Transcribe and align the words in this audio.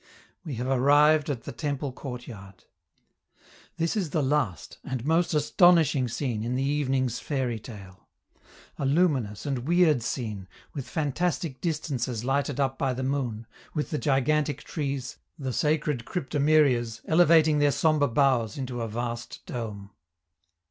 We 0.43 0.55
have 0.55 0.65
arrived 0.65 1.29
at 1.29 1.43
the 1.43 1.51
temple 1.51 1.91
courtyard. 1.91 2.63
This 3.77 3.95
is 3.95 4.09
the 4.09 4.23
last 4.23 4.79
and 4.83 5.05
most 5.05 5.35
astonishing 5.35 6.07
scene 6.07 6.43
in 6.43 6.55
the 6.55 6.63
evening's 6.63 7.19
fairy 7.19 7.59
tale 7.59 8.07
a 8.79 8.85
luminous 8.87 9.45
and 9.45 9.67
weird 9.67 10.01
scene, 10.01 10.47
with 10.73 10.89
fantastic 10.89 11.61
distances 11.61 12.25
lighted 12.25 12.59
up 12.59 12.79
by 12.79 12.93
the 12.95 13.03
moon, 13.03 13.45
with 13.75 13.91
the 13.91 13.99
gigantic 13.99 14.63
trees, 14.63 15.17
the 15.37 15.53
sacred 15.53 16.03
cryptomerias, 16.03 17.01
elevating 17.05 17.59
their 17.59 17.69
sombre 17.69 18.07
boughs 18.07 18.57
into 18.57 18.81
a 18.81 18.87
vast 18.87 19.45
dome. 19.45 19.91